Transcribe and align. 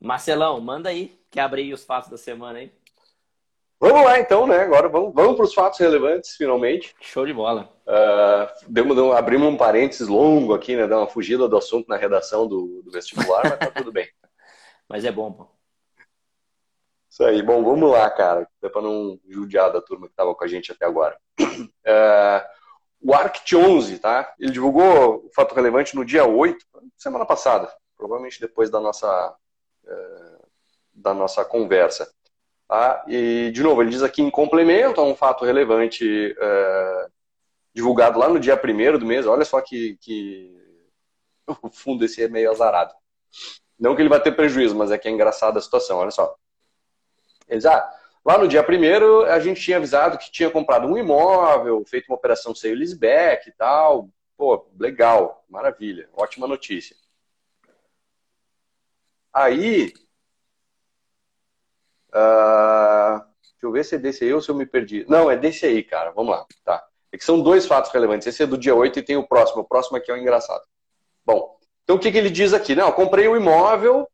Marcelão, 0.00 0.60
manda 0.60 0.88
aí, 0.88 1.18
que 1.30 1.40
abre 1.40 1.62
aí 1.62 1.72
os 1.72 1.84
fatos 1.84 2.10
da 2.10 2.16
semana, 2.16 2.62
hein? 2.62 2.72
Vamos 3.80 4.04
lá 4.04 4.18
então, 4.18 4.46
né? 4.46 4.60
Agora 4.60 4.88
vamos, 4.88 5.14
vamos 5.14 5.36
para 5.36 5.44
os 5.44 5.54
fatos 5.54 5.78
relevantes, 5.78 6.34
finalmente. 6.36 6.94
Show 7.00 7.24
de 7.24 7.32
bola. 7.32 7.72
Uh, 7.86 8.66
demos, 8.68 8.98
abrimos 9.14 9.48
um 9.48 9.56
parênteses 9.56 10.08
longo 10.08 10.52
aqui, 10.52 10.74
né? 10.76 10.86
Dar 10.86 10.98
uma 10.98 11.06
fugida 11.06 11.48
do 11.48 11.56
assunto 11.56 11.88
na 11.88 11.96
redação 11.96 12.46
do, 12.46 12.82
do 12.82 12.90
vestibular, 12.90 13.42
mas 13.44 13.58
tá 13.58 13.70
tudo 13.70 13.92
bem. 13.92 14.08
Mas 14.90 15.04
é 15.04 15.12
bom, 15.12 15.30
pô. 15.30 15.46
Isso 17.10 17.22
aí. 17.22 17.42
Bom, 17.42 17.62
vamos 17.62 17.90
lá, 17.90 18.10
cara. 18.10 18.48
Para 18.58 18.80
não 18.80 19.20
judiar 19.28 19.70
da 19.70 19.82
turma 19.82 20.06
que 20.06 20.14
estava 20.14 20.34
com 20.34 20.42
a 20.42 20.48
gente 20.48 20.72
até 20.72 20.86
agora. 20.86 21.18
Uh, 21.38 22.42
o 23.00 23.14
ARCT 23.14 23.54
11, 23.54 23.98
tá? 23.98 24.34
Ele 24.38 24.50
divulgou 24.50 25.26
o 25.26 25.30
fato 25.34 25.54
relevante 25.54 25.94
no 25.94 26.04
dia 26.04 26.24
8, 26.24 26.64
semana 26.96 27.26
passada, 27.26 27.70
provavelmente 27.96 28.40
depois 28.40 28.70
da 28.70 28.80
nossa, 28.80 29.36
da 30.98 31.14
nossa 31.14 31.44
conversa. 31.44 32.10
Tá? 32.66 33.04
E, 33.08 33.50
de 33.52 33.62
novo, 33.62 33.80
ele 33.80 33.90
diz 33.90 34.02
aqui 34.02 34.20
em 34.20 34.30
complemento 34.30 35.00
a 35.00 35.04
um 35.04 35.14
fato 35.14 35.44
relevante 35.44 36.36
uh, 36.38 37.10
divulgado 37.74 38.18
lá 38.18 38.28
no 38.28 38.38
dia 38.38 38.60
1 38.62 38.98
do 38.98 39.06
mês. 39.06 39.26
Olha 39.26 39.44
só 39.44 39.60
que, 39.60 39.96
que 40.00 40.54
o 41.62 41.70
fundo 41.70 42.04
esse 42.04 42.22
é 42.22 42.28
meio 42.28 42.50
azarado. 42.50 42.94
Não 43.78 43.94
que 43.94 44.02
ele 44.02 44.08
vai 44.08 44.20
ter 44.20 44.32
prejuízo, 44.32 44.76
mas 44.76 44.90
é 44.90 44.98
que 44.98 45.08
é 45.08 45.10
engraçada 45.10 45.58
a 45.58 45.62
situação. 45.62 45.98
Olha 45.98 46.10
só. 46.10 46.34
Eles, 47.48 47.64
ah, 47.64 47.90
lá 48.22 48.36
no 48.36 48.48
dia 48.48 48.62
1 48.62 49.22
a 49.30 49.40
gente 49.40 49.62
tinha 49.62 49.78
avisado 49.78 50.18
que 50.18 50.30
tinha 50.30 50.50
comprado 50.50 50.86
um 50.86 50.98
imóvel, 50.98 51.82
feito 51.86 52.08
uma 52.08 52.16
operação 52.16 52.54
sale 52.54 52.74
leaseback 52.74 53.48
e 53.48 53.52
tal. 53.52 54.10
Pô, 54.36 54.68
legal, 54.78 55.44
maravilha, 55.48 56.08
ótima 56.12 56.46
notícia. 56.46 56.94
Aí, 59.44 59.92
Uh, 62.08 63.20
deixa 63.42 63.62
eu 63.62 63.72
ver 63.72 63.84
se 63.84 63.94
é 63.94 63.98
desse 63.98 64.24
aí 64.24 64.32
ou 64.32 64.40
se 64.40 64.50
eu 64.50 64.54
me 64.54 64.66
perdi. 64.66 65.04
Não, 65.08 65.30
é 65.30 65.36
desse 65.36 65.66
aí, 65.66 65.82
cara. 65.82 66.10
Vamos 66.10 66.32
lá. 66.32 66.46
Tá. 66.64 66.84
É 67.12 67.18
que 67.18 67.24
são 67.24 67.40
dois 67.40 67.66
fatos 67.66 67.90
relevantes. 67.90 68.26
Esse 68.26 68.42
é 68.42 68.46
do 68.46 68.58
dia 68.58 68.74
8 68.74 68.98
e 68.98 69.02
tem 69.02 69.16
o 69.16 69.26
próximo. 69.26 69.62
O 69.62 69.64
próximo 69.64 69.96
aqui 69.96 70.10
é 70.10 70.14
o 70.14 70.16
engraçado. 70.16 70.62
Bom, 71.24 71.58
então 71.84 71.96
o 71.96 71.98
que, 71.98 72.10
que 72.10 72.18
ele 72.18 72.30
diz 72.30 72.52
aqui? 72.52 72.74
Não, 72.74 72.90
comprei 72.92 73.28
o 73.28 73.32
um 73.32 73.36
imóvel, 73.36 74.08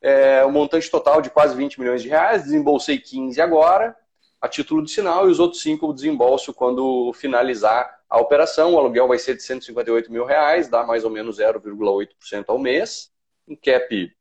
é, 0.00 0.44
um 0.44 0.52
montante 0.52 0.90
total 0.90 1.20
de 1.20 1.30
quase 1.30 1.54
20 1.56 1.80
milhões 1.80 2.02
de 2.02 2.08
reais, 2.08 2.44
desembolsei 2.44 2.98
15 2.98 3.40
agora, 3.40 3.96
a 4.40 4.48
título 4.48 4.82
de 4.84 4.90
sinal, 4.90 5.28
e 5.28 5.32
os 5.32 5.40
outros 5.40 5.62
5 5.62 5.84
eu 5.84 5.92
desembolso 5.92 6.54
quando 6.54 7.12
finalizar 7.14 8.00
a 8.08 8.20
operação. 8.20 8.74
O 8.74 8.78
aluguel 8.78 9.08
vai 9.08 9.18
ser 9.18 9.36
de 9.36 9.42
158 9.42 10.10
mil 10.10 10.24
reais, 10.24 10.68
dá 10.68 10.84
mais 10.84 11.04
ou 11.04 11.10
menos 11.10 11.38
0,8% 11.38 12.44
ao 12.48 12.58
mês. 12.58 13.10
Um 13.48 13.56
cap 13.56 14.12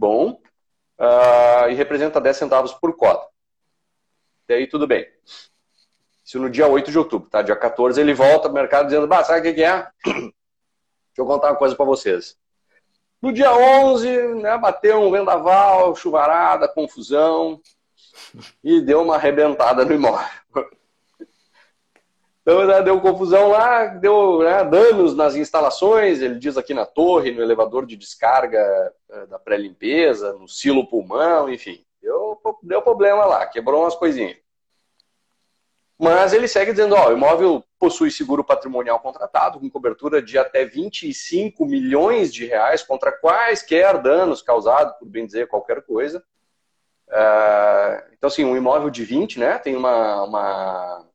bom 0.00 0.40
uh, 0.98 1.68
e 1.68 1.74
representa 1.74 2.20
10 2.20 2.36
centavos 2.36 2.72
por 2.72 2.96
cota. 2.96 3.28
E 4.48 4.54
aí 4.54 4.66
tudo 4.66 4.86
bem. 4.86 5.06
Isso 6.24 6.38
no 6.38 6.48
dia 6.48 6.66
8 6.66 6.90
de 6.90 6.98
outubro, 6.98 7.28
tá? 7.28 7.42
Dia 7.42 7.54
14 7.54 8.00
ele 8.00 8.14
volta 8.14 8.48
ao 8.48 8.54
mercado 8.54 8.86
dizendo, 8.86 9.06
bah, 9.06 9.22
sabe 9.22 9.50
o 9.50 9.54
que, 9.54 9.62
é? 9.62 9.86
Deixa 10.04 11.18
eu 11.18 11.26
contar 11.26 11.50
uma 11.50 11.56
coisa 11.56 11.76
para 11.76 11.84
vocês. 11.84 12.38
No 13.20 13.32
dia 13.32 13.52
11, 13.52 14.34
né, 14.36 14.56
bateu 14.56 14.98
um 15.00 15.10
vendaval, 15.10 15.94
chuvarada, 15.94 16.66
confusão, 16.66 17.60
e 18.64 18.80
deu 18.80 19.02
uma 19.02 19.16
arrebentada 19.16 19.84
no 19.84 19.92
imóvel. 19.92 20.26
Então 22.40 22.64
né, 22.66 22.80
deu 22.82 23.00
confusão 23.00 23.48
lá, 23.48 23.86
deu 23.86 24.38
né, 24.38 24.64
danos 24.64 25.14
nas 25.14 25.34
instalações, 25.34 26.22
ele 26.22 26.38
diz 26.38 26.56
aqui 26.56 26.72
na 26.72 26.86
torre, 26.86 27.32
no 27.32 27.42
elevador 27.42 27.84
de 27.84 27.96
descarga 27.96 28.60
da 29.28 29.38
pré-limpeza, 29.38 30.32
no 30.34 30.48
silo 30.48 30.88
pulmão, 30.88 31.52
enfim. 31.52 31.84
Deu, 32.00 32.40
deu 32.62 32.82
problema 32.82 33.24
lá, 33.24 33.46
quebrou 33.46 33.82
umas 33.82 33.94
coisinhas. 33.94 34.36
Mas 35.98 36.32
ele 36.32 36.48
segue 36.48 36.70
dizendo, 36.72 36.94
ó, 36.94 37.08
o 37.08 37.12
imóvel 37.12 37.62
possui 37.78 38.10
seguro 38.10 38.42
patrimonial 38.42 38.98
contratado 39.00 39.60
com 39.60 39.68
cobertura 39.68 40.22
de 40.22 40.38
até 40.38 40.64
25 40.64 41.66
milhões 41.66 42.32
de 42.32 42.46
reais 42.46 42.82
contra 42.82 43.12
quaisquer 43.12 44.00
danos 44.00 44.40
causados, 44.40 44.96
por 44.98 45.06
bem 45.06 45.26
dizer, 45.26 45.46
qualquer 45.48 45.82
coisa. 45.82 46.24
É, 47.10 48.08
então, 48.12 48.28
assim, 48.28 48.44
um 48.46 48.56
imóvel 48.56 48.88
de 48.88 49.04
20, 49.04 49.38
né, 49.38 49.58
tem 49.58 49.76
uma, 49.76 50.22
uma 50.22 51.10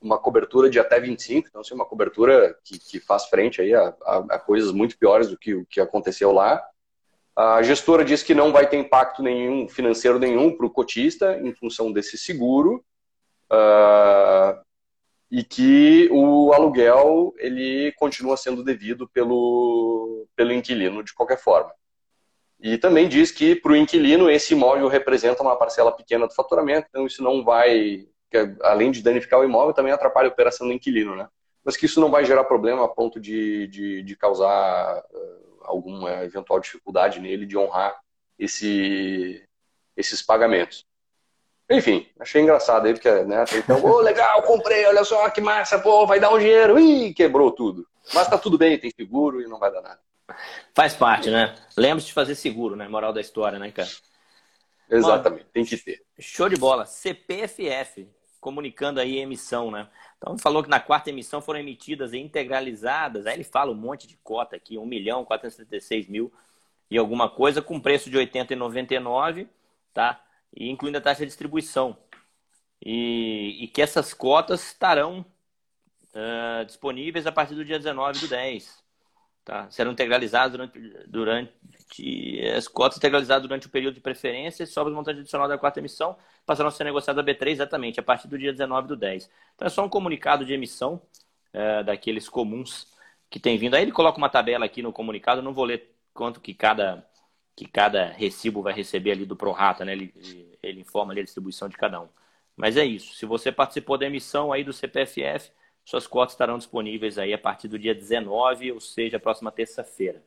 uma 0.00 0.18
cobertura 0.18 0.70
de 0.70 0.78
até 0.78 1.00
25, 1.00 1.48
então 1.48 1.60
assim, 1.60 1.74
uma 1.74 1.84
cobertura 1.84 2.56
que, 2.64 2.78
que 2.78 3.00
faz 3.00 3.26
frente 3.26 3.60
aí 3.60 3.74
a, 3.74 3.94
a, 4.02 4.16
a, 4.30 4.38
coisas 4.38 4.72
muito 4.72 4.96
piores 4.96 5.28
do 5.28 5.36
que 5.36 5.54
o 5.54 5.66
que 5.66 5.80
aconteceu 5.80 6.32
lá. 6.32 6.64
A 7.38 7.62
gestora 7.62 8.04
diz 8.04 8.20
que 8.24 8.34
não 8.34 8.50
vai 8.50 8.68
ter 8.68 8.78
impacto 8.78 9.22
nenhum 9.22 9.68
financeiro 9.68 10.18
nenhum 10.18 10.56
para 10.56 10.66
o 10.66 10.70
cotista 10.70 11.38
em 11.40 11.54
função 11.54 11.92
desse 11.92 12.18
seguro 12.18 12.84
uh, 13.52 14.60
e 15.30 15.44
que 15.44 16.08
o 16.10 16.52
aluguel 16.52 17.32
ele 17.38 17.92
continua 17.92 18.36
sendo 18.36 18.64
devido 18.64 19.08
pelo, 19.08 20.26
pelo 20.34 20.52
inquilino 20.52 21.04
de 21.04 21.14
qualquer 21.14 21.38
forma. 21.38 21.72
E 22.58 22.76
também 22.76 23.08
diz 23.08 23.30
que 23.30 23.54
para 23.54 23.70
o 23.70 23.76
inquilino 23.76 24.28
esse 24.28 24.54
imóvel 24.54 24.88
representa 24.88 25.40
uma 25.40 25.54
parcela 25.54 25.92
pequena 25.92 26.26
do 26.26 26.34
faturamento, 26.34 26.88
então 26.90 27.06
isso 27.06 27.22
não 27.22 27.44
vai 27.44 28.08
além 28.62 28.90
de 28.90 29.00
danificar 29.00 29.38
o 29.38 29.44
imóvel, 29.44 29.72
também 29.72 29.92
atrapalha 29.92 30.28
a 30.28 30.32
operação 30.32 30.66
do 30.66 30.72
inquilino, 30.72 31.14
né? 31.14 31.28
Mas 31.64 31.76
que 31.76 31.86
isso 31.86 32.00
não 32.00 32.10
vai 32.10 32.24
gerar 32.24 32.42
problema 32.42 32.84
a 32.84 32.88
ponto 32.88 33.20
de, 33.20 33.68
de, 33.68 34.02
de 34.02 34.16
causar 34.16 35.04
uh, 35.12 35.47
alguma 35.68 36.24
eventual 36.24 36.60
dificuldade 36.60 37.20
nele 37.20 37.46
de 37.46 37.56
honrar 37.56 37.98
esse, 38.38 39.42
esses 39.96 40.22
pagamentos. 40.22 40.84
Enfim, 41.70 42.08
achei 42.18 42.40
engraçado 42.40 42.86
aí, 42.86 42.94
porque, 42.94 43.10
né, 43.24 43.44
então, 43.52 43.84
ô, 43.84 43.96
oh, 43.96 44.00
legal, 44.00 44.42
comprei, 44.42 44.86
olha 44.86 45.04
só 45.04 45.28
que 45.28 45.40
massa, 45.40 45.78
pô, 45.78 46.06
vai 46.06 46.18
dar 46.18 46.32
um 46.32 46.38
dinheiro, 46.38 46.78
ih, 46.78 47.12
quebrou 47.12 47.50
tudo. 47.52 47.86
Mas 48.14 48.26
tá 48.26 48.38
tudo 48.38 48.56
bem, 48.56 48.78
tem 48.78 48.90
seguro 48.90 49.42
e 49.42 49.46
não 49.46 49.58
vai 49.58 49.70
dar 49.70 49.82
nada. 49.82 50.00
Faz 50.74 50.94
parte, 50.94 51.30
né? 51.30 51.54
Lembre-se 51.76 52.06
de 52.08 52.14
fazer 52.14 52.34
seguro, 52.34 52.74
né? 52.74 52.88
Moral 52.88 53.12
da 53.12 53.20
história, 53.20 53.58
né, 53.58 53.70
cara? 53.70 53.88
Exatamente, 54.90 55.44
Bom, 55.44 55.50
tem 55.52 55.64
que 55.64 55.76
ter. 55.76 56.02
Show 56.18 56.48
de 56.48 56.56
bola. 56.56 56.86
CPFF, 56.86 58.08
comunicando 58.40 59.00
aí 59.00 59.18
a 59.18 59.22
emissão, 59.22 59.70
né? 59.70 59.88
Então 60.16 60.38
falou 60.38 60.62
que 60.62 60.68
na 60.68 60.80
quarta 60.80 61.10
emissão 61.10 61.40
foram 61.40 61.60
emitidas 61.60 62.12
e 62.12 62.18
integralizadas, 62.18 63.26
aí 63.26 63.34
ele 63.34 63.44
fala 63.44 63.72
um 63.72 63.74
monte 63.74 64.06
de 64.06 64.16
cota 64.16 64.56
aqui, 64.56 64.78
1 64.78 64.86
milhão 64.86 65.24
476 65.24 66.08
mil 66.08 66.32
e 66.90 66.96
alguma 66.96 67.28
coisa, 67.28 67.60
com 67.60 67.80
preço 67.80 68.10
de 68.10 68.16
80,99, 68.16 69.46
tá? 69.92 70.22
E 70.54 70.70
incluindo 70.70 70.98
a 70.98 71.00
taxa 71.00 71.20
de 71.20 71.26
distribuição. 71.26 71.96
E, 72.80 73.64
e 73.64 73.68
que 73.68 73.82
essas 73.82 74.14
cotas 74.14 74.64
estarão 74.66 75.24
uh, 76.14 76.64
disponíveis 76.64 77.26
a 77.26 77.32
partir 77.32 77.54
do 77.54 77.64
dia 77.64 77.78
19 77.78 78.20
do 78.20 78.28
10. 78.28 78.84
Tá? 79.44 79.70
Serão 79.70 79.92
integralizadas 79.92 80.52
durante, 80.52 80.78
durante 81.06 82.40
as 82.54 82.68
cotas 82.68 82.98
integralizadas 82.98 83.42
durante 83.42 83.66
o 83.66 83.70
período 83.70 83.94
de 83.94 84.00
preferência 84.00 84.66
sobre 84.66 84.92
o 84.92 84.96
montante 84.96 85.20
adicional 85.20 85.48
da 85.48 85.58
quarta 85.58 85.80
emissão 85.80 86.16
passarão 86.48 86.68
a 86.68 86.70
ser 86.70 86.84
negociadas 86.84 87.22
a 87.22 87.26
B3 87.26 87.50
exatamente 87.50 88.00
a 88.00 88.02
partir 88.02 88.26
do 88.26 88.38
dia 88.38 88.50
19 88.50 88.88
do 88.88 88.96
10. 88.96 89.30
Então 89.54 89.66
é 89.66 89.68
só 89.68 89.84
um 89.84 89.88
comunicado 89.88 90.46
de 90.46 90.54
emissão 90.54 91.02
é, 91.52 91.82
daqueles 91.82 92.26
comuns 92.26 92.90
que 93.28 93.38
tem 93.38 93.58
vindo. 93.58 93.74
Aí 93.74 93.82
ele 93.82 93.92
coloca 93.92 94.16
uma 94.16 94.30
tabela 94.30 94.64
aqui 94.64 94.80
no 94.80 94.90
comunicado, 94.90 95.42
não 95.42 95.52
vou 95.52 95.66
ler 95.66 95.94
quanto 96.14 96.40
que 96.40 96.54
cada, 96.54 97.06
que 97.54 97.66
cada 97.68 98.06
recibo 98.06 98.62
vai 98.62 98.72
receber 98.72 99.10
ali 99.10 99.26
do 99.26 99.36
Prorata, 99.36 99.84
né? 99.84 99.92
Ele, 99.92 100.56
ele 100.62 100.80
informa 100.80 101.12
ali 101.12 101.20
a 101.20 101.24
distribuição 101.24 101.68
de 101.68 101.76
cada 101.76 102.00
um. 102.00 102.08
Mas 102.56 102.78
é 102.78 102.84
isso. 102.84 103.14
Se 103.14 103.26
você 103.26 103.52
participou 103.52 103.98
da 103.98 104.06
emissão 104.06 104.50
aí 104.50 104.64
do 104.64 104.72
CPFF, 104.72 105.52
suas 105.84 106.06
cotas 106.06 106.32
estarão 106.32 106.56
disponíveis 106.56 107.18
aí 107.18 107.34
a 107.34 107.38
partir 107.38 107.68
do 107.68 107.78
dia 107.78 107.94
19, 107.94 108.72
ou 108.72 108.80
seja, 108.80 109.20
próxima 109.20 109.52
terça-feira. 109.52 110.24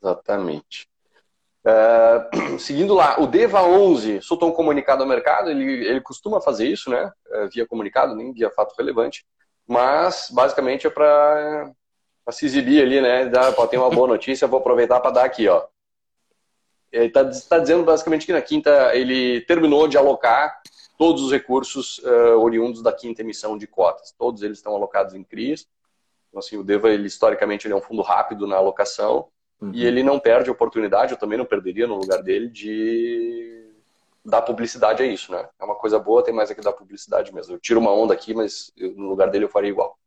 Exatamente. 0.00 0.88
Uh, 1.64 2.58
seguindo 2.60 2.92
lá, 2.92 3.18
o 3.18 3.26
DEVA 3.26 3.62
11 3.62 4.20
soltou 4.20 4.50
um 4.50 4.52
comunicado 4.52 5.02
ao 5.02 5.08
mercado, 5.08 5.50
ele, 5.50 5.86
ele 5.86 6.00
costuma 6.00 6.40
fazer 6.40 6.66
isso, 6.66 6.90
né? 6.90 7.10
Uh, 7.26 7.48
via 7.48 7.66
comunicado, 7.66 8.14
nem 8.14 8.32
via 8.32 8.50
fato 8.50 8.74
relevante, 8.76 9.24
mas 9.66 10.28
basicamente 10.30 10.86
é 10.86 10.90
para 10.90 11.72
se 12.30 12.44
exibir 12.44 12.82
ali, 12.82 13.00
né? 13.00 13.30
Tem 13.70 13.78
uma 13.78 13.90
boa 13.90 14.06
notícia, 14.06 14.46
vou 14.46 14.60
aproveitar 14.60 15.00
para 15.00 15.10
dar 15.10 15.24
aqui, 15.24 15.48
ó. 15.48 15.66
Ele 16.92 17.06
está 17.06 17.24
tá 17.24 17.58
dizendo 17.58 17.82
basicamente 17.82 18.26
que 18.26 18.32
na 18.32 18.42
quinta 18.42 18.94
ele 18.94 19.40
terminou 19.42 19.88
de 19.88 19.96
alocar 19.96 20.60
todos 20.96 21.22
os 21.24 21.32
recursos 21.32 21.98
uh, 21.98 22.38
oriundos 22.38 22.82
da 22.82 22.92
quinta 22.92 23.22
emissão 23.22 23.58
de 23.58 23.66
cotas. 23.66 24.12
Todos 24.16 24.42
eles 24.42 24.58
estão 24.58 24.76
alocados 24.76 25.14
em 25.14 25.24
CRIs. 25.24 25.66
Então, 26.28 26.38
assim, 26.38 26.56
o 26.56 26.62
DEVA, 26.62 26.90
ele, 26.90 27.06
historicamente, 27.06 27.66
ele 27.66 27.74
é 27.74 27.76
um 27.76 27.80
fundo 27.80 28.02
rápido 28.02 28.46
na 28.46 28.56
alocação 28.56 29.28
uhum. 29.64 29.74
e 29.74 29.84
ele 29.84 30.02
não 30.02 30.18
perde 30.18 30.48
a 30.48 30.52
oportunidade, 30.52 31.12
eu 31.12 31.18
também 31.18 31.38
não 31.38 31.44
perderia 31.44 31.86
no 31.86 31.96
lugar 31.96 32.22
dele, 32.22 32.48
de 32.48 33.64
dar 34.24 34.42
publicidade 34.42 35.02
a 35.02 35.06
isso, 35.06 35.30
né? 35.30 35.48
É 35.60 35.64
uma 35.64 35.74
coisa 35.74 35.98
boa, 35.98 36.24
tem 36.24 36.32
mais 36.32 36.50
aqui 36.50 36.60
dar 36.60 36.72
publicidade 36.72 37.32
mesmo. 37.34 37.54
Eu 37.54 37.60
tiro 37.60 37.78
uma 37.78 37.92
onda 37.92 38.14
aqui, 38.14 38.32
mas 38.32 38.72
eu, 38.76 38.92
no 38.92 39.08
lugar 39.08 39.30
dele 39.30 39.44
eu 39.44 39.50
faria 39.50 39.70
igual. 39.70 39.98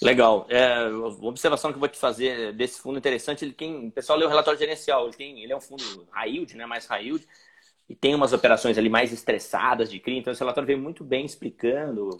Legal. 0.00 0.46
É, 0.48 0.84
uma 0.88 1.28
observação 1.28 1.72
que 1.72 1.76
eu 1.76 1.80
vou 1.80 1.88
te 1.88 1.98
fazer 1.98 2.52
desse 2.52 2.80
fundo 2.80 2.98
interessante, 2.98 3.44
ele 3.44 3.52
tem, 3.52 3.88
o 3.88 3.90
pessoal 3.90 4.18
lê 4.18 4.26
o 4.26 4.28
relatório 4.28 4.58
gerencial, 4.58 5.06
ele, 5.06 5.16
tem, 5.16 5.42
ele 5.42 5.52
é 5.52 5.56
um 5.56 5.60
fundo 5.60 6.06
high 6.10 6.30
yield, 6.30 6.56
né, 6.56 6.66
mais 6.66 6.86
high 6.86 7.04
yield, 7.04 7.26
e 7.88 7.94
tem 7.94 8.14
umas 8.14 8.32
operações 8.32 8.76
ali 8.76 8.90
mais 8.90 9.12
estressadas 9.12 9.90
de 9.90 9.98
CRI, 9.98 10.18
então 10.18 10.32
esse 10.32 10.40
relatório 10.40 10.66
veio 10.66 10.78
muito 10.78 11.02
bem 11.02 11.24
explicando 11.24 12.10
o 12.10 12.18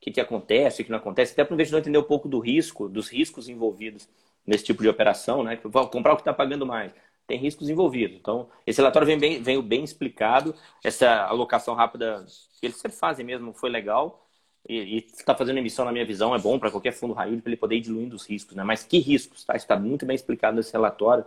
que, 0.00 0.10
que 0.10 0.20
acontece, 0.20 0.82
o 0.82 0.84
que 0.84 0.90
não 0.90 0.98
acontece, 0.98 1.32
até 1.32 1.44
para 1.44 1.52
o 1.52 1.54
investidor 1.54 1.80
entender 1.80 1.98
um 1.98 2.02
pouco 2.02 2.28
do 2.28 2.40
risco, 2.40 2.88
dos 2.88 3.08
riscos 3.08 3.48
envolvidos 3.48 4.08
nesse 4.46 4.64
tipo 4.64 4.82
de 4.82 4.88
operação, 4.88 5.42
né, 5.42 5.58
vou 5.64 5.88
comprar 5.88 6.12
o 6.12 6.16
que 6.16 6.22
está 6.22 6.32
pagando 6.32 6.66
mais, 6.66 6.92
tem 7.26 7.38
riscos 7.38 7.68
envolvidos. 7.68 8.16
Então, 8.16 8.48
esse 8.66 8.78
relatório 8.80 9.06
vem 9.06 9.18
bem, 9.18 9.42
veio 9.42 9.62
bem 9.62 9.82
explicado, 9.82 10.54
essa 10.82 11.24
alocação 11.24 11.74
rápida 11.74 12.24
que 12.60 12.66
eles 12.66 12.76
sempre 12.76 12.98
fazem 12.98 13.24
mesmo 13.24 13.52
foi 13.52 13.70
legal, 13.70 14.24
e 14.66 15.06
está 15.12 15.34
fazendo 15.34 15.58
emissão, 15.58 15.84
na 15.84 15.92
minha 15.92 16.06
visão, 16.06 16.34
é 16.34 16.38
bom 16.38 16.58
para 16.58 16.70
qualquer 16.70 16.92
fundo 16.92 17.12
raio 17.12 17.40
para 17.40 17.50
ele 17.50 17.56
poder 17.56 17.76
ir 17.76 17.80
diluindo 17.82 18.16
os 18.16 18.26
riscos, 18.26 18.56
né? 18.56 18.64
Mas 18.64 18.82
que 18.82 18.98
riscos, 18.98 19.44
tá? 19.44 19.54
Está 19.54 19.76
muito 19.76 20.06
bem 20.06 20.14
explicado 20.14 20.56
nesse 20.56 20.72
relatório. 20.72 21.24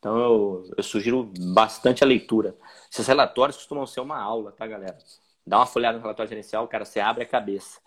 Então 0.00 0.18
eu, 0.18 0.70
eu, 0.76 0.82
sugiro 0.82 1.30
bastante 1.54 2.02
a 2.02 2.06
leitura. 2.06 2.56
Esses 2.92 3.06
relatórios 3.06 3.56
costumam 3.56 3.86
ser 3.86 4.00
uma 4.00 4.18
aula, 4.18 4.50
tá, 4.50 4.66
galera? 4.66 4.98
Dá 5.46 5.58
uma 5.58 5.66
folhada 5.66 5.96
no 5.96 6.02
relatório 6.02 6.28
gerencial, 6.28 6.66
cara, 6.66 6.84
você 6.84 6.98
abre 6.98 7.22
a 7.22 7.26
cabeça. 7.26 7.78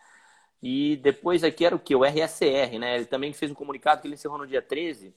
E 0.62 0.98
depois 0.98 1.44
aqui 1.44 1.66
era 1.66 1.76
o 1.76 1.80
que? 1.80 1.96
O 1.96 2.04
RSR, 2.04 2.80
né? 2.80 2.96
Ele 2.96 3.06
também 3.06 3.34
fez 3.34 3.52
um 3.52 3.56
comunicado 3.56 4.02
que 4.02 4.08
ele 4.08 4.16
encerrou 4.16 4.38
no 4.38 4.48
dia 4.48 4.62
13. 4.62 5.14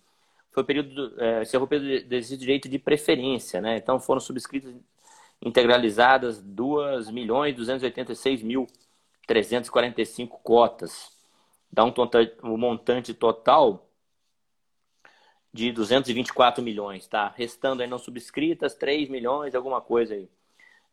Foi 0.51 0.63
o 0.63 0.67
período, 0.67 1.15
é, 1.21 1.43
encerrou 1.43 1.67
o 1.67 1.69
período 1.69 2.09
de 2.09 2.37
direito 2.37 2.69
de 2.69 2.79
preferência, 2.79 3.61
né? 3.61 3.77
Então 3.77 3.99
foram 4.01 4.21
subscritas 4.21 4.75
integralizadas 5.41 6.43
2 6.43 7.11
milhões 7.11 7.55
286 7.55 8.43
mil 8.43 8.67
345 9.27 10.39
cotas. 10.43 11.17
Dá 11.71 11.85
um, 11.85 11.93
um 12.45 12.57
montante 12.57 13.15
total 13.15 13.89
de 15.53 15.73
224 15.73 16.63
milhões, 16.63 17.07
tá? 17.07 17.29
Restando 17.37 17.83
aí 17.83 17.89
não 17.89 17.99
subscritas 17.99 18.75
3 18.75 19.09
milhões, 19.09 19.55
alguma 19.55 19.81
coisa 19.81 20.15
aí 20.15 20.29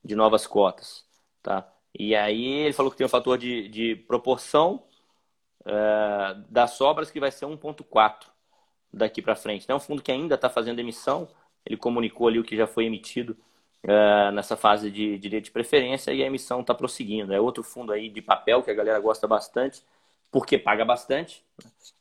de 0.03 0.15
novas 0.15 0.45
cotas, 0.45 1.05
tá? 1.41 1.67
E 1.97 2.13
aí 2.15 2.45
ele 2.45 2.73
falou 2.73 2.91
que 2.91 2.97
tem 2.97 3.05
um 3.05 3.09
fator 3.09 3.37
de, 3.37 3.69
de 3.69 3.95
proporção 3.95 4.83
uh, 5.61 6.43
das 6.49 6.71
sobras 6.71 7.09
que 7.09 7.19
vai 7.19 7.31
ser 7.31 7.45
1.4 7.45 8.27
daqui 8.91 9.21
para 9.21 9.35
frente. 9.35 9.69
É 9.69 9.75
um 9.75 9.79
fundo 9.79 10.01
que 10.01 10.11
ainda 10.11 10.35
está 10.35 10.49
fazendo 10.49 10.79
emissão, 10.79 11.27
ele 11.65 11.77
comunicou 11.77 12.27
ali 12.27 12.39
o 12.39 12.43
que 12.43 12.55
já 12.55 12.67
foi 12.67 12.85
emitido 12.85 13.37
uh, 13.83 14.31
nessa 14.33 14.57
fase 14.57 14.91
de 14.91 15.17
direito 15.17 15.45
de 15.45 15.51
preferência 15.51 16.11
e 16.11 16.21
a 16.21 16.25
emissão 16.25 16.61
está 16.61 16.73
prosseguindo. 16.73 17.33
É 17.33 17.39
outro 17.39 17.63
fundo 17.63 17.93
aí 17.93 18.09
de 18.09 18.21
papel 18.21 18.61
que 18.61 18.71
a 18.71 18.73
galera 18.73 18.99
gosta 18.99 19.25
bastante, 19.25 19.81
porque 20.29 20.57
paga 20.57 20.83
bastante, 20.83 21.45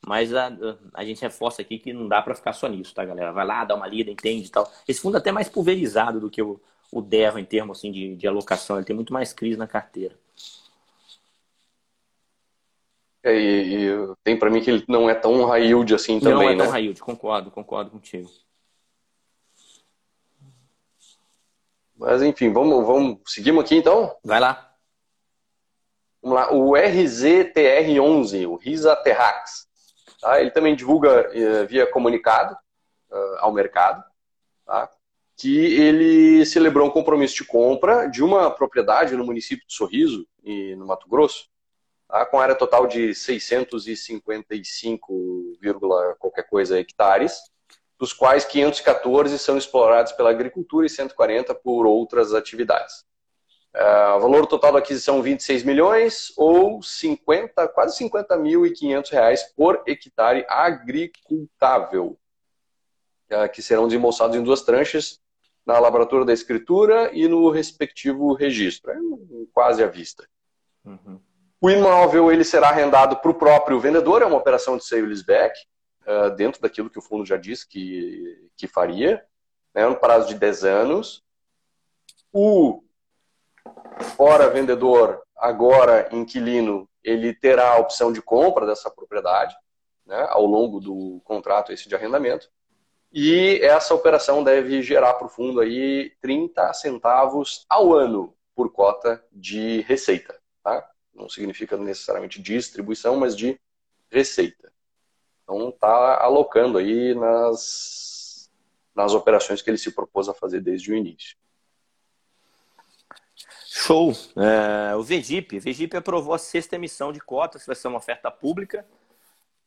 mas 0.04 0.34
a, 0.34 0.50
a 0.92 1.04
gente 1.04 1.22
reforça 1.22 1.62
aqui 1.62 1.78
que 1.78 1.92
não 1.92 2.08
dá 2.08 2.20
para 2.20 2.34
ficar 2.34 2.52
só 2.52 2.66
nisso, 2.66 2.92
tá, 2.92 3.04
galera? 3.04 3.32
Vai 3.32 3.46
lá, 3.46 3.64
dá 3.64 3.76
uma 3.76 3.86
lida, 3.86 4.10
entende 4.10 4.48
e 4.48 4.50
tal. 4.50 4.68
Esse 4.88 5.00
fundo 5.00 5.16
é 5.16 5.20
até 5.20 5.30
mais 5.30 5.48
pulverizado 5.48 6.18
do 6.18 6.28
que 6.28 6.42
o, 6.42 6.60
o 6.94 7.02
Deva 7.02 7.40
em 7.40 7.44
termos 7.44 7.78
assim, 7.78 7.90
de, 7.90 8.14
de 8.14 8.28
alocação, 8.28 8.76
ele 8.76 8.86
tem 8.86 8.94
muito 8.94 9.12
mais 9.12 9.32
crise 9.32 9.58
na 9.58 9.66
carteira. 9.66 10.16
É, 13.20 13.34
e, 13.34 13.86
e, 13.86 14.14
tem 14.22 14.38
para 14.38 14.48
mim 14.48 14.60
que 14.60 14.70
ele 14.70 14.84
não 14.86 15.10
é 15.10 15.14
tão 15.14 15.44
high 15.46 15.64
yield 15.64 15.92
assim 15.92 16.20
também, 16.20 16.34
Não 16.34 16.52
é 16.52 16.56
tão 16.56 16.66
né? 16.66 16.72
high 16.72 16.82
yield, 16.82 17.00
concordo, 17.02 17.50
concordo 17.50 17.90
contigo. 17.90 18.30
Mas 21.96 22.22
enfim, 22.22 22.52
vamos, 22.52 22.86
vamos 22.86 23.18
seguimos 23.26 23.64
aqui 23.64 23.76
então? 23.76 24.16
Vai 24.22 24.38
lá. 24.38 24.72
Vamos 26.22 26.38
lá, 26.38 26.52
o 26.52 26.72
RZTR11, 26.72 28.48
o 28.48 28.54
RISA 28.54 28.94
Terrax. 28.96 29.66
Tá? 30.20 30.40
Ele 30.40 30.52
também 30.52 30.76
divulga 30.76 31.28
uh, 31.28 31.66
via 31.66 31.90
comunicado 31.90 32.54
uh, 33.10 33.38
ao 33.38 33.52
mercado 33.52 34.04
tá? 34.64 34.90
Que 35.36 35.74
ele 35.74 36.46
celebrou 36.46 36.86
um 36.86 36.90
compromisso 36.90 37.34
de 37.36 37.44
compra 37.44 38.06
de 38.06 38.22
uma 38.22 38.50
propriedade 38.50 39.16
no 39.16 39.24
município 39.24 39.66
de 39.66 39.74
Sorriso, 39.74 40.26
no 40.76 40.86
Mato 40.86 41.08
Grosso, 41.08 41.48
tá? 42.08 42.24
com 42.26 42.38
área 42.38 42.54
total 42.54 42.86
de 42.86 43.14
655, 43.14 45.58
qualquer 46.18 46.46
coisa 46.48 46.78
hectares, 46.78 47.36
dos 47.98 48.12
quais 48.12 48.44
514 48.44 49.38
são 49.38 49.56
explorados 49.56 50.12
pela 50.12 50.30
agricultura 50.30 50.86
e 50.86 50.90
140 50.90 51.54
por 51.54 51.86
outras 51.86 52.34
atividades. 52.34 53.04
Uh, 53.74 54.20
valor 54.20 54.46
total 54.46 54.72
da 54.72 54.78
aquisição 54.78 55.20
26 55.20 55.64
milhões 55.64 56.32
ou 56.36 56.80
50, 56.80 57.66
quase 57.68 57.96
50 57.96 58.36
mil 58.36 58.64
e 58.64 58.72
500 58.72 59.10
reais 59.10 59.42
por 59.56 59.82
hectare 59.84 60.46
agricultável, 60.48 62.16
uh, 63.32 63.48
que 63.52 63.60
serão 63.60 63.88
desembolsados 63.88 64.36
em 64.36 64.44
duas 64.44 64.62
tranches 64.62 65.20
na 65.66 65.78
laboratória 65.78 66.26
da 66.26 66.32
escritura 66.32 67.10
e 67.12 67.26
no 67.26 67.48
respectivo 67.50 68.34
registro, 68.34 68.90
é 68.90 68.96
quase 69.52 69.82
à 69.82 69.86
vista. 69.86 70.28
Uhum. 70.84 71.18
O 71.60 71.70
imóvel 71.70 72.30
ele 72.30 72.44
será 72.44 72.68
arrendado 72.68 73.16
para 73.16 73.30
o 73.30 73.34
próprio 73.34 73.80
vendedor, 73.80 74.20
é 74.20 74.26
uma 74.26 74.36
operação 74.36 74.76
de 74.76 74.84
sale 74.84 75.02
leaseback, 75.02 75.58
uh, 76.06 76.34
dentro 76.36 76.60
daquilo 76.60 76.90
que 76.90 76.98
o 76.98 77.02
fundo 77.02 77.24
já 77.24 77.36
disse 77.36 77.66
que, 77.66 78.50
que 78.56 78.66
faria, 78.66 79.24
né, 79.74 79.86
no 79.86 79.96
prazo 79.96 80.28
de 80.28 80.34
10 80.34 80.64
anos. 80.64 81.22
O 82.32 82.82
fora 84.16 84.50
vendedor, 84.50 85.22
agora 85.36 86.08
inquilino, 86.12 86.88
ele 87.02 87.32
terá 87.32 87.72
a 87.72 87.78
opção 87.78 88.12
de 88.12 88.20
compra 88.20 88.66
dessa 88.66 88.90
propriedade 88.90 89.54
né, 90.04 90.26
ao 90.30 90.44
longo 90.44 90.80
do 90.80 91.20
contrato 91.24 91.72
esse 91.72 91.88
de 91.88 91.94
arrendamento. 91.94 92.50
E 93.16 93.60
essa 93.62 93.94
operação 93.94 94.42
deve 94.42 94.82
gerar 94.82 95.14
para 95.14 95.28
o 95.28 95.30
fundo 95.30 95.60
aí 95.60 96.10
30 96.20 96.72
centavos 96.72 97.64
ao 97.68 97.94
ano 97.94 98.36
por 98.56 98.72
cota 98.72 99.24
de 99.30 99.82
receita. 99.82 100.36
Tá? 100.64 100.90
Não 101.14 101.28
significa 101.28 101.76
necessariamente 101.76 102.42
distribuição, 102.42 103.14
mas 103.16 103.36
de 103.36 103.56
receita. 104.10 104.72
Então 105.44 105.68
está 105.68 106.20
alocando 106.20 106.76
aí 106.76 107.14
nas, 107.14 108.50
nas 108.92 109.12
operações 109.12 109.62
que 109.62 109.70
ele 109.70 109.78
se 109.78 109.92
propôs 109.92 110.28
a 110.28 110.34
fazer 110.34 110.60
desde 110.60 110.90
o 110.90 110.96
início. 110.96 111.36
Show! 113.68 114.12
É, 114.36 114.96
o 114.96 115.04
VGIP. 115.04 115.58
O 115.58 115.60
VGIP 115.60 115.96
aprovou 115.96 116.34
a 116.34 116.38
sexta 116.38 116.74
emissão 116.74 117.12
de 117.12 117.20
cotas, 117.20 117.64
vai 117.64 117.76
ser 117.76 117.86
uma 117.86 117.98
oferta 117.98 118.28
pública, 118.28 118.84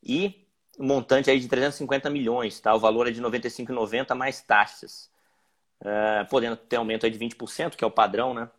e 0.04 0.47
montante 0.78 1.30
aí 1.30 1.40
de 1.40 1.48
350 1.48 2.10
milhões, 2.10 2.60
tá? 2.60 2.74
O 2.76 2.80
valor 2.80 3.08
é 3.08 3.12
de 3.12 3.22
95,90 3.22 4.16
mais 4.16 4.42
taxas. 4.42 5.10
É, 5.82 6.24
podendo 6.26 6.58
ter 6.58 6.78
aumento 6.78 7.06
aí 7.06 7.12
de 7.12 7.20
20%, 7.20 7.76
que 7.76 7.84
é 7.84 7.88
o 7.88 7.92
padrão, 7.92 8.34
né? 8.34 8.50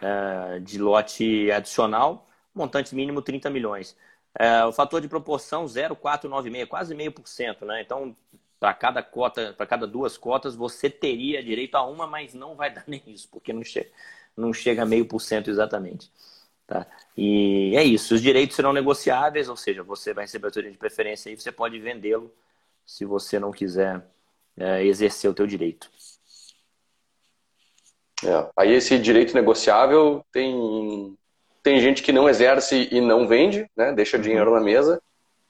É, 0.00 0.60
de 0.60 0.78
lote 0.78 1.50
adicional, 1.52 2.28
montante 2.54 2.94
mínimo 2.94 3.22
30 3.22 3.50
milhões. 3.50 3.96
É, 4.38 4.64
o 4.64 4.72
fator 4.72 5.00
de 5.00 5.08
proporção 5.08 5.66
0,496, 5.68 6.68
quase 6.68 6.94
meio 6.94 7.12
por 7.12 7.26
cento, 7.28 7.64
né? 7.64 7.82
Então, 7.82 8.16
para 8.58 8.74
cada 8.74 9.02
cota, 9.02 9.52
para 9.56 9.66
cada 9.66 9.86
duas 9.86 10.16
cotas, 10.16 10.56
você 10.56 10.90
teria 10.90 11.42
direito 11.42 11.74
a 11.76 11.84
uma, 11.86 12.06
mas 12.06 12.34
não 12.34 12.56
vai 12.56 12.70
dar 12.74 12.84
nem 12.86 13.02
isso, 13.06 13.28
porque 13.30 13.52
não 13.52 13.62
chega, 13.64 13.90
não 14.36 14.52
chega 14.52 14.82
a 14.82 14.86
meio 14.86 15.06
por 15.06 15.20
cento 15.20 15.50
exatamente. 15.50 16.10
Tá? 16.66 16.86
E 17.16 17.76
é 17.76 17.84
isso. 17.84 18.14
Os 18.14 18.22
direitos 18.22 18.56
serão 18.56 18.72
negociáveis, 18.72 19.48
ou 19.48 19.56
seja, 19.56 19.82
você 19.82 20.14
vai 20.14 20.24
receber 20.24 20.46
a 20.46 20.48
autoria 20.48 20.70
de 20.70 20.78
preferência 20.78 21.30
e 21.30 21.36
você 21.38 21.52
pode 21.52 21.78
vendê-lo 21.78 22.32
se 22.86 23.04
você 23.04 23.38
não 23.38 23.52
quiser 23.52 24.02
é, 24.56 24.84
exercer 24.84 25.30
o 25.30 25.34
teu 25.34 25.46
direito. 25.46 25.90
É. 28.24 28.50
Aí 28.56 28.72
esse 28.72 28.98
direito 28.98 29.34
negociável 29.34 30.24
tem 30.32 31.16
tem 31.62 31.80
gente 31.80 32.02
que 32.02 32.12
não 32.12 32.28
exerce 32.28 32.88
e 32.92 33.00
não 33.00 33.26
vende, 33.26 33.66
né? 33.74 33.90
Deixa 33.92 34.18
uhum. 34.18 34.22
dinheiro 34.22 34.52
na 34.52 34.60
mesa. 34.60 35.02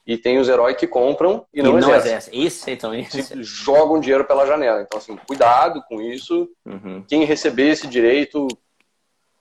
E 0.07 0.17
tem 0.17 0.37
os 0.37 0.47
heróis 0.47 0.77
que 0.77 0.87
compram 0.87 1.45
e, 1.53 1.59
e 1.59 1.63
não, 1.63 1.77
exercem. 1.77 1.99
exerce. 1.99 2.29
Isso, 2.31 2.69
então, 2.69 2.93
isso. 2.95 3.43
Jogam 3.43 3.99
dinheiro 3.99 4.23
pela 4.23 4.45
janela. 4.45 4.81
Então, 4.81 4.97
assim, 4.97 5.17
cuidado 5.27 5.83
com 5.89 6.01
isso. 6.01 6.49
Uhum. 6.65 7.03
Quem 7.07 7.25
receber 7.25 7.69
esse 7.69 7.87
direito 7.87 8.47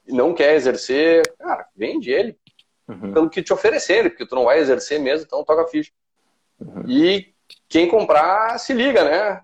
não 0.07 0.35
quer 0.35 0.55
exercer, 0.55 1.23
cara, 1.39 1.69
vende 1.75 2.11
ele. 2.11 2.39
Uhum. 2.87 3.13
Pelo 3.13 3.31
que 3.31 3.43
te 3.43 3.53
oferecerem, 3.53 4.11
porque 4.11 4.27
tu 4.27 4.35
não 4.35 4.45
vai 4.45 4.59
exercer 4.59 5.01
mesmo, 5.01 5.25
então 5.27 5.45
toca 5.45 5.67
ficha. 5.69 5.91
Uhum. 6.61 6.85
E 6.87 7.35
quem 7.69 7.89
comprar, 7.89 8.59
se 8.59 8.75
liga, 8.75 9.05
né? 9.05 9.43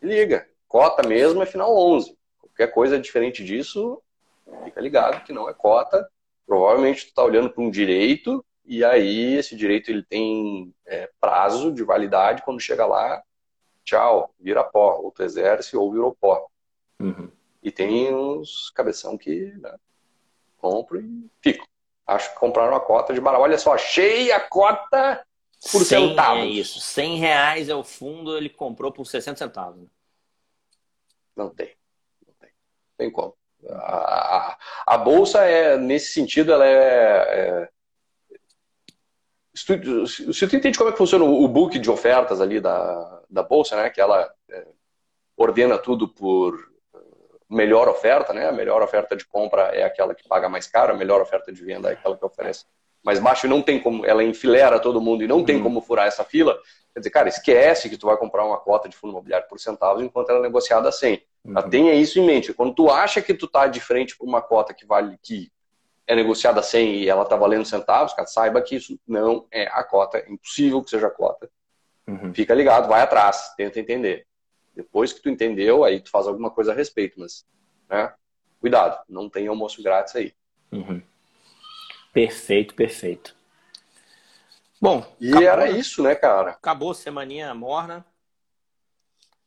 Se 0.00 0.06
liga. 0.06 0.48
Cota 0.66 1.06
mesmo 1.06 1.42
é 1.42 1.46
final 1.46 1.76
11. 1.76 2.16
Qualquer 2.40 2.68
coisa 2.68 2.98
diferente 2.98 3.44
disso, 3.44 4.02
fica 4.64 4.80
ligado 4.80 5.22
que 5.24 5.32
não 5.32 5.48
é 5.48 5.54
cota 5.54 6.08
provavelmente 6.48 7.04
tu 7.04 7.08
está 7.08 7.22
olhando 7.22 7.50
para 7.50 7.62
um 7.62 7.70
direito 7.70 8.42
e 8.64 8.82
aí 8.82 9.34
esse 9.34 9.54
direito 9.54 9.90
ele 9.90 10.02
tem 10.02 10.74
é, 10.86 11.10
prazo 11.20 11.70
de 11.72 11.84
validade 11.84 12.42
quando 12.42 12.58
chega 12.58 12.86
lá, 12.86 13.22
tchau, 13.84 14.34
vira 14.40 14.64
pó, 14.64 14.98
ou 15.02 15.12
tu 15.12 15.22
exerce 15.22 15.76
ou 15.76 15.92
virou 15.92 16.16
pó. 16.18 16.48
Uhum. 16.98 17.30
E 17.62 17.70
tem 17.70 18.14
uns 18.14 18.70
cabeção 18.70 19.18
que 19.18 19.52
né, 19.58 19.76
compro 20.58 21.00
e 21.00 21.30
fico. 21.40 21.66
Acho 22.06 22.32
que 22.32 22.38
compraram 22.38 22.74
a 22.74 22.80
cota 22.80 23.12
de 23.12 23.20
barato. 23.20 23.42
Olha 23.42 23.58
só, 23.58 23.74
achei 23.74 24.32
a 24.32 24.40
cota 24.40 25.24
por 25.72 25.84
100, 25.84 26.08
centavos. 26.10 26.42
É 26.42 26.46
isso, 26.46 26.80
100 26.80 27.16
reais 27.18 27.68
é 27.68 27.74
o 27.74 27.84
fundo, 27.84 28.36
ele 28.36 28.48
comprou 28.48 28.92
por 28.92 29.06
60 29.06 29.36
centavos. 29.36 29.86
Não 31.36 31.50
tem. 31.50 31.74
Não 32.26 32.34
tem, 32.40 32.50
tem 32.96 33.10
como. 33.10 33.36
A, 33.68 33.74
a, 33.74 34.58
a, 34.86 34.98
bolsa 34.98 35.44
é, 35.44 35.76
nesse 35.76 36.12
sentido, 36.12 36.52
ela 36.52 36.64
é, 36.64 36.70
é 36.72 37.68
se 39.52 39.78
tu, 39.78 40.06
se 40.06 40.46
tu 40.46 40.56
entende 40.56 40.78
como 40.78 40.90
é 40.90 40.92
que 40.92 40.98
funciona 40.98 41.24
o 41.24 41.48
book 41.48 41.78
de 41.78 41.90
ofertas 41.90 42.40
ali 42.40 42.60
da, 42.60 43.22
da 43.28 43.42
bolsa, 43.42 43.76
né? 43.76 43.90
Que 43.90 44.00
ela 44.00 44.32
é, 44.48 44.66
ordena 45.36 45.76
tudo 45.76 46.08
por 46.08 46.56
melhor 47.48 47.88
oferta, 47.88 48.32
né? 48.32 48.48
A 48.48 48.52
melhor 48.52 48.82
oferta 48.82 49.16
de 49.16 49.26
compra 49.26 49.62
é 49.74 49.82
aquela 49.82 50.14
que 50.14 50.26
paga 50.28 50.48
mais 50.48 50.66
caro, 50.66 50.92
a 50.92 50.96
melhor 50.96 51.20
oferta 51.20 51.52
de 51.52 51.64
venda 51.64 51.88
é 51.90 51.92
aquela 51.92 52.16
que 52.16 52.24
oferece 52.24 52.64
mais 53.02 53.18
baixo 53.18 53.46
e 53.46 53.48
não 53.48 53.62
tem 53.62 53.80
como, 53.80 54.04
ela 54.04 54.22
enfilera 54.22 54.78
todo 54.78 55.00
mundo 55.00 55.22
e 55.22 55.26
não 55.26 55.38
uhum. 55.38 55.44
tem 55.44 55.62
como 55.62 55.80
furar 55.80 56.06
essa 56.06 56.24
fila. 56.24 56.58
Quer 56.92 57.00
dizer, 57.00 57.10
cara, 57.10 57.28
esquece 57.28 57.88
que 57.88 57.96
tu 57.96 58.06
vai 58.06 58.16
comprar 58.16 58.44
uma 58.44 58.58
cota 58.58 58.88
de 58.88 58.96
fundo 58.96 59.12
imobiliário 59.12 59.46
por 59.48 59.60
centavos 59.60 60.02
enquanto 60.02 60.30
ela 60.30 60.40
é 60.40 60.42
negociada 60.42 60.88
a 60.88 60.92
100. 60.92 61.22
Uhum. 61.44 61.70
Tenha 61.70 61.94
isso 61.94 62.18
em 62.18 62.26
mente. 62.26 62.52
Quando 62.52 62.74
tu 62.74 62.90
acha 62.90 63.22
que 63.22 63.32
tu 63.32 63.46
tá 63.46 63.66
de 63.66 63.80
frente 63.80 64.16
para 64.16 64.26
uma 64.26 64.42
cota 64.42 64.74
que 64.74 64.84
vale 64.84 65.16
que 65.22 65.50
é 66.06 66.14
negociada 66.14 66.60
a 66.60 66.62
100 66.62 66.96
e 66.96 67.08
ela 67.08 67.24
tá 67.24 67.36
valendo 67.36 67.64
centavos, 67.64 68.14
cara, 68.14 68.26
saiba 68.26 68.60
que 68.62 68.76
isso 68.76 68.98
não 69.06 69.46
é 69.50 69.66
a 69.68 69.84
cota, 69.84 70.18
é 70.18 70.30
impossível 70.30 70.82
que 70.82 70.90
seja 70.90 71.06
a 71.06 71.10
cota. 71.10 71.48
Uhum. 72.06 72.32
Fica 72.34 72.54
ligado, 72.54 72.88
vai 72.88 73.02
atrás, 73.02 73.54
tenta 73.56 73.78
entender. 73.78 74.26
Depois 74.78 75.12
que 75.12 75.20
tu 75.20 75.28
entendeu, 75.28 75.82
aí 75.82 75.98
tu 75.98 76.08
faz 76.08 76.28
alguma 76.28 76.52
coisa 76.52 76.70
a 76.70 76.74
respeito, 76.74 77.18
mas, 77.18 77.44
né? 77.90 78.14
Cuidado, 78.60 79.02
não 79.08 79.28
tem 79.28 79.48
almoço 79.48 79.82
grátis 79.82 80.14
aí. 80.14 80.32
Uhum. 80.70 81.02
Perfeito, 82.12 82.76
perfeito. 82.76 83.34
Bom, 84.80 85.04
e 85.20 85.30
acabou, 85.30 85.48
era 85.48 85.68
isso, 85.68 86.00
né, 86.00 86.14
cara? 86.14 86.50
Acabou 86.50 86.94
semaninha 86.94 87.52
morna. 87.54 88.06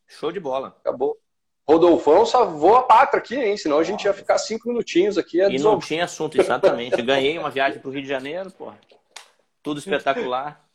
Show 0.06 0.34
de 0.34 0.40
bola. 0.42 0.76
Acabou. 0.82 1.18
Rodolfão 1.66 2.26
salvou 2.26 2.76
a 2.76 2.84
pátria 2.84 3.20
aqui, 3.20 3.38
hein? 3.38 3.56
Senão 3.56 3.80
a 3.80 3.84
gente 3.86 4.04
ia 4.04 4.14
ficar 4.14 4.38
cinco 4.38 4.68
minutinhos 4.68 5.18
aqui. 5.18 5.42
E 5.42 5.60
não 5.60 5.80
tinha 5.80 6.04
assunto, 6.04 6.38
exatamente. 6.38 7.02
Ganhei 7.02 7.38
uma 7.38 7.50
viagem 7.50 7.80
para 7.80 7.88
o 7.88 7.94
Rio 7.94 8.02
de 8.02 8.10
Janeiro, 8.10 8.52
pô. 8.52 8.74
Tudo 9.64 9.80
espetacular. 9.80 10.70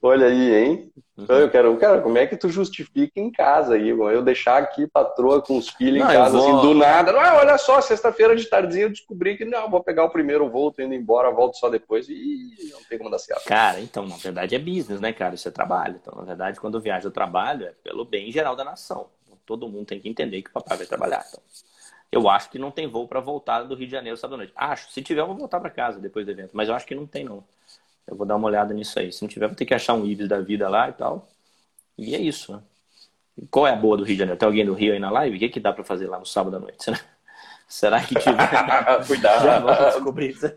Olha 0.00 0.26
aí, 0.26 0.54
hein? 0.54 0.92
Uhum. 1.16 1.26
Eu 1.28 1.50
quero, 1.50 1.76
cara, 1.76 2.00
como 2.00 2.16
é 2.16 2.26
que 2.26 2.36
tu 2.36 2.48
justifica 2.48 3.18
em 3.18 3.32
casa 3.32 3.74
aí, 3.74 3.88
Eu 3.88 4.22
deixar 4.22 4.62
aqui 4.62 4.86
patroa 4.86 5.42
com 5.42 5.58
os 5.58 5.68
filhos 5.70 5.98
não, 5.98 6.08
em 6.08 6.14
casa, 6.14 6.38
vou... 6.38 6.60
assim, 6.60 6.68
do 6.68 6.74
nada. 6.74 7.10
Não, 7.10 7.18
olha 7.18 7.58
só, 7.58 7.80
sexta-feira 7.80 8.36
de 8.36 8.44
tardinha 8.46 8.84
eu 8.84 8.90
descobri 8.90 9.36
que 9.36 9.44
não, 9.44 9.68
vou 9.68 9.82
pegar 9.82 10.04
o 10.04 10.10
primeiro 10.10 10.48
voo, 10.48 10.70
tô 10.70 10.82
indo 10.82 10.94
embora, 10.94 11.32
volto 11.32 11.56
só 11.56 11.68
depois 11.68 12.08
e 12.08 12.70
não 12.70 12.84
tem 12.84 12.96
como 12.96 13.10
dar 13.10 13.18
certo. 13.18 13.44
Cara, 13.46 13.80
então, 13.80 14.06
na 14.06 14.16
verdade 14.16 14.54
é 14.54 14.58
business, 14.58 15.00
né, 15.00 15.12
cara? 15.12 15.34
Isso 15.34 15.48
é 15.48 15.50
trabalho. 15.50 15.98
Então, 16.00 16.16
na 16.16 16.24
verdade, 16.24 16.60
quando 16.60 16.76
eu 16.76 16.80
viajo, 16.80 17.08
eu 17.08 17.12
trabalho 17.12 17.66
é 17.66 17.72
pelo 17.82 18.04
bem 18.04 18.30
geral 18.30 18.54
da 18.54 18.62
nação. 18.62 19.08
Todo 19.44 19.68
mundo 19.68 19.86
tem 19.86 19.98
que 19.98 20.08
entender 20.08 20.42
que 20.42 20.50
o 20.50 20.52
papai 20.52 20.76
vai 20.76 20.86
trabalhar. 20.86 21.24
Então, 21.26 21.42
eu 22.12 22.28
acho 22.28 22.50
que 22.50 22.58
não 22.58 22.70
tem 22.70 22.86
voo 22.86 23.08
para 23.08 23.18
voltar 23.18 23.62
do 23.64 23.74
Rio 23.74 23.86
de 23.86 23.92
Janeiro 23.92 24.16
sábado 24.16 24.34
à 24.34 24.36
noite. 24.38 24.52
Acho. 24.54 24.90
Se 24.90 25.02
tiver, 25.02 25.22
eu 25.22 25.26
vou 25.26 25.36
voltar 25.36 25.58
para 25.58 25.70
casa 25.70 25.98
depois 25.98 26.24
do 26.24 26.30
evento. 26.30 26.50
Mas 26.52 26.68
eu 26.68 26.74
acho 26.74 26.86
que 26.86 26.94
não 26.94 27.06
tem, 27.06 27.24
não. 27.24 27.42
Eu 28.08 28.16
vou 28.16 28.26
dar 28.26 28.36
uma 28.36 28.48
olhada 28.48 28.72
nisso 28.72 28.98
aí. 28.98 29.12
Se 29.12 29.22
não 29.22 29.28
tiver, 29.28 29.46
vou 29.46 29.56
ter 29.56 29.66
que 29.66 29.74
achar 29.74 29.92
um 29.92 30.04
Ibis 30.04 30.28
da 30.28 30.40
vida 30.40 30.68
lá 30.68 30.88
e 30.88 30.92
tal. 30.92 31.28
E 31.96 32.14
é 32.14 32.18
isso, 32.18 32.52
né? 32.52 32.62
Qual 33.50 33.66
é 33.66 33.72
a 33.72 33.76
boa 33.76 33.96
do 33.96 34.02
Rio 34.02 34.14
de 34.14 34.18
Janeiro? 34.20 34.38
Tem 34.38 34.46
alguém 34.46 34.64
do 34.64 34.72
Rio 34.72 34.94
aí 34.94 34.98
na 34.98 35.10
live? 35.10 35.36
O 35.36 35.38
que, 35.38 35.44
é 35.44 35.48
que 35.48 35.60
dá 35.60 35.72
para 35.72 35.84
fazer 35.84 36.08
lá 36.08 36.18
no 36.18 36.26
sábado 36.26 36.56
à 36.56 36.58
noite? 36.58 36.90
Será 37.68 38.00
que 38.02 38.14
tiver? 38.14 38.48
Cuidado. 39.06 39.44
Já 39.44 39.58
vamos 39.58 39.94
descobrir 39.94 40.30
isso. 40.30 40.50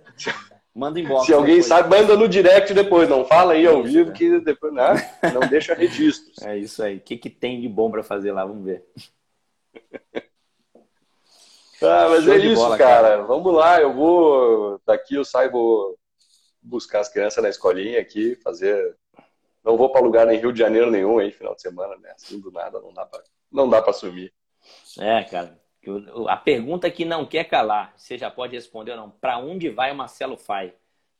Manda 0.73 0.99
embora. 0.99 1.25
Se 1.25 1.33
alguém 1.33 1.55
depois. 1.55 1.65
sabe, 1.65 1.89
manda 1.89 2.15
no 2.15 2.29
direct 2.29 2.73
depois. 2.73 3.09
Não 3.09 3.25
fala 3.25 3.53
aí 3.53 3.67
ao 3.67 3.83
vivo 3.83 4.13
que 4.13 4.39
depois 4.39 4.73
né? 4.73 4.93
não 5.33 5.41
deixa 5.41 5.73
registros. 5.73 6.41
É 6.41 6.57
isso 6.57 6.81
aí. 6.81 6.97
O 6.97 7.01
que, 7.01 7.17
que 7.17 7.29
tem 7.29 7.59
de 7.59 7.67
bom 7.67 7.91
para 7.91 8.01
fazer 8.01 8.31
lá? 8.31 8.45
Vamos 8.45 8.63
ver. 8.63 8.85
Ah, 11.83 12.07
mas 12.09 12.23
Show 12.23 12.33
é 12.33 12.37
isso, 12.37 12.61
bola, 12.61 12.77
cara. 12.77 13.09
cara. 13.09 13.23
Vamos 13.23 13.53
lá. 13.53 13.81
Eu 13.81 13.91
vou. 13.91 14.79
Daqui 14.85 15.15
eu 15.15 15.25
saio, 15.25 15.51
vou 15.51 15.97
buscar 16.61 16.99
as 16.99 17.09
crianças 17.09 17.43
na 17.43 17.49
escolinha 17.49 17.99
aqui, 17.99 18.35
fazer. 18.37 18.95
Não 19.63 19.77
vou 19.77 19.91
para 19.91 20.01
lugar 20.01 20.31
em 20.31 20.37
Rio 20.37 20.51
de 20.51 20.59
Janeiro 20.59 20.89
nenhum 20.89 21.19
aí, 21.19 21.31
final 21.31 21.55
de 21.55 21.61
semana, 21.61 21.95
né? 21.97 22.11
Assim 22.15 22.39
do 22.39 22.51
nada, 22.51 22.79
não 22.79 22.93
dá 22.93 23.05
para 23.05 23.23
não 23.51 23.69
dá 23.69 23.81
para 23.81 23.93
sumir. 23.93 24.33
É, 24.99 25.23
cara. 25.23 25.59
A 26.27 26.37
pergunta 26.37 26.89
que 26.91 27.03
não 27.03 27.25
quer 27.25 27.45
calar, 27.45 27.93
você 27.97 28.17
já 28.17 28.29
pode 28.29 28.55
responder 28.55 28.91
ou 28.91 28.97
não. 28.97 29.09
Para 29.09 29.39
onde 29.39 29.69
vai 29.69 29.91
o 29.91 29.95
Marcelo 29.95 30.37
Fai? 30.37 30.73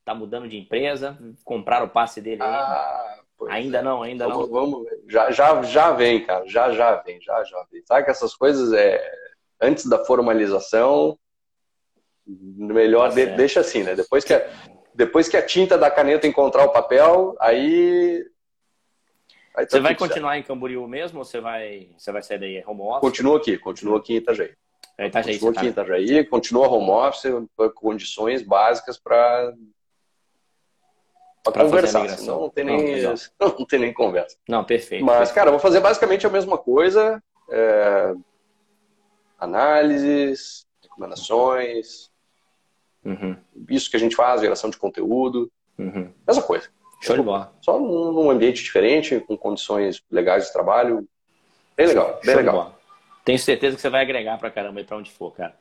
Tá 0.06 0.14
mudando 0.14 0.48
de 0.48 0.58
empresa? 0.58 1.18
Compraram 1.44 1.88
o 1.88 1.90
passe 1.90 2.22
dele 2.22 2.42
ainda? 2.44 2.58
Ah, 2.58 3.20
ainda 3.50 3.80
é. 3.80 3.82
não, 3.82 4.04
ainda 4.04 4.28
vamos, 4.28 4.50
não. 4.50 4.54
Vamos, 4.54 4.88
já, 5.08 5.32
já, 5.32 5.62
já 5.64 5.92
vem, 5.92 6.24
cara. 6.24 6.48
Já, 6.48 6.72
já 6.72 6.96
vem, 6.98 7.20
já, 7.22 7.44
já 7.44 7.66
vem. 7.72 7.84
Sabe 7.86 8.06
que 8.06 8.12
essas 8.12 8.36
coisas 8.36 8.72
é 8.72 9.02
antes 9.60 9.88
da 9.88 10.04
formalização, 10.06 11.18
melhor 12.26 13.10
tá 13.10 13.16
de, 13.16 13.26
deixa 13.36 13.60
assim, 13.62 13.84
né? 13.84 13.96
Depois 13.96 14.24
que, 14.24 14.34
depois 14.94 15.28
que 15.28 15.38
a 15.38 15.46
tinta 15.46 15.78
da 15.78 15.90
caneta 15.90 16.28
encontrar 16.28 16.66
o 16.66 16.72
papel, 16.72 17.36
aí. 17.40 18.26
aí 19.56 19.66
tá 19.66 19.72
você 19.72 19.80
vai 19.80 19.96
continuar 19.96 20.34
certo. 20.34 20.46
em 20.46 20.48
Camboriú 20.48 20.88
mesmo 20.88 21.20
ou 21.20 21.26
você 21.26 21.40
vai, 21.40 21.90
você 21.98 22.12
vai 22.12 22.22
sair 22.22 22.40
daí 22.40 22.64
home 22.66 22.82
office? 22.82 23.02
Continua 23.02 23.38
aqui, 23.38 23.58
continua 23.58 23.98
aqui 23.98 24.14
em 24.14 24.18
Itajaí. 24.18 24.54
É 24.98 25.08
Itajaí 25.08 25.40
continua 25.40 25.52
aqui 25.52 25.60
tá... 25.60 25.66
em 25.66 25.70
Itajaí, 25.70 26.26
continua 26.26 26.68
home 26.68 26.92
office, 26.92 27.32
condições 27.76 28.42
básicas 28.42 28.98
para 29.00 29.54
para 31.44 31.64
conversar, 31.64 32.08
senão 32.10 32.42
não 32.42 32.50
tem, 32.52 32.64
nem, 32.64 33.02
não, 33.02 33.16
não, 33.40 33.66
tem 33.66 33.80
nem 33.80 33.92
conversa. 33.92 34.38
Não, 34.48 34.64
perfeito. 34.64 35.04
Mas, 35.04 35.18
perfeito. 35.18 35.36
cara, 35.36 35.48
eu 35.48 35.54
vou 35.54 35.60
fazer 35.60 35.80
basicamente 35.80 36.28
a 36.28 36.30
mesma 36.30 36.56
coisa. 36.56 37.20
É, 37.50 38.14
análises, 39.40 40.68
recomendações, 40.84 42.11
uhum. 43.04 43.36
isso 43.70 43.90
que 43.90 43.98
a 43.98 44.00
gente 44.00 44.16
faz, 44.16 44.42
geração 44.42 44.70
de 44.70 44.78
conteúdo, 44.78 45.52
uhum. 45.78 46.12
essa 46.26 46.42
coisa. 46.42 46.70
Show 47.02 47.16
de 47.16 47.24
bola. 47.24 47.54
Só 47.62 47.80
num 47.80 48.30
ambiente 48.30 48.64
diferente, 48.64 49.20
com 49.22 49.36
condições 49.36 50.04
legais 50.12 50.46
de 50.46 50.54
trabalho. 50.54 51.08
Bem 51.76 51.88
legal, 51.88 52.20
bem 52.24 52.36
Show 52.36 52.36
legal. 52.36 52.80
Tenho 53.26 53.40
certeza 53.40 53.76
que 53.76 53.82
você 53.82 53.90
vai 53.90 54.02
agregar 54.02 54.38
pra 54.38 54.52
caramba 54.52 54.80
aí 54.80 54.86
pra 54.86 54.98
onde 54.98 55.12
for, 55.12 55.32
cara. 55.32 55.56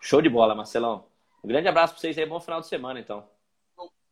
Show 0.00 0.20
de 0.20 0.28
bola, 0.28 0.54
Marcelão. 0.54 1.04
Um 1.44 1.48
grande 1.48 1.68
abraço 1.68 1.94
pra 1.94 2.00
vocês 2.00 2.18
aí, 2.18 2.26
bom 2.26 2.40
final 2.40 2.60
de 2.60 2.66
semana, 2.66 2.98
então. 2.98 3.24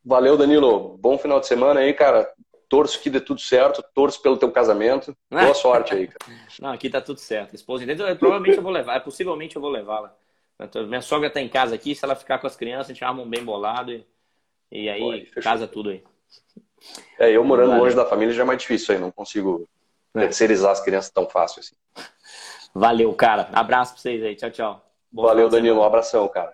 Valeu, 0.03 0.37
Danilo. 0.37 0.97
Bom 0.97 1.17
final 1.17 1.39
de 1.39 1.47
semana 1.47 1.81
aí, 1.81 1.93
cara 1.93 2.31
torço 2.69 3.01
que 3.01 3.09
dê 3.09 3.19
tudo 3.19 3.41
certo, 3.41 3.83
torço 3.93 4.21
pelo 4.21 4.37
teu 4.37 4.51
casamento. 4.51 5.17
Boa 5.29 5.53
sorte 5.55 5.93
aí, 5.93 6.07
cara. 6.07 6.39
Não, 6.61 6.69
aqui 6.69 6.89
tá 6.89 7.01
tudo 7.01 7.19
certo. 7.19 7.55
Esposa? 7.55 7.83
Provavelmente 8.17 8.57
eu 8.57 8.63
vou 8.63 8.71
levar, 8.71 9.03
possivelmente 9.03 9.55
eu 9.55 9.61
vou 9.61 9.71
levá-la. 9.71 10.15
Minha 10.87 11.01
sogra 11.01 11.29
tá 11.29 11.39
em 11.39 11.47
casa 11.47 11.75
aqui, 11.75 11.95
se 11.95 12.03
ela 12.03 12.15
ficar 12.15 12.39
com 12.39 12.47
as 12.47 12.55
crianças, 12.55 12.87
a 12.87 12.93
gente 12.93 13.03
arma 13.03 13.23
um 13.23 13.29
bem 13.29 13.43
bolado 13.43 13.93
e, 13.93 14.05
e 14.71 14.89
aí 14.89 15.01
Oi, 15.01 15.25
casa 15.41 15.67
tudo 15.67 15.89
aí. 15.89 16.03
É, 17.17 17.31
eu 17.31 17.43
morando 17.43 17.69
Valeu. 17.69 17.83
longe 17.83 17.95
da 17.95 18.05
família 18.05 18.33
já 18.33 18.43
é 18.43 18.45
mais 18.45 18.59
difícil 18.59 18.93
aí, 18.93 19.01
não 19.01 19.11
consigo 19.11 19.67
é. 20.13 20.21
terceirizar 20.21 20.71
as 20.71 20.81
crianças 20.81 21.11
tão 21.11 21.27
fácil 21.29 21.61
assim. 21.61 21.75
Valeu, 22.73 23.13
cara. 23.13 23.49
Abraço 23.51 23.93
pra 23.93 24.01
vocês 24.01 24.23
aí. 24.23 24.35
Tchau, 24.35 24.51
tchau. 24.51 24.85
Boa 25.11 25.29
Valeu, 25.29 25.49
Danilo. 25.49 25.79
Um 25.79 25.83
abração, 25.83 26.27
cara. 26.27 26.53